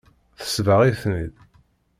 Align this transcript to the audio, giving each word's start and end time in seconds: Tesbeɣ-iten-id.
Tesbeɣ-iten-id. 0.39 1.35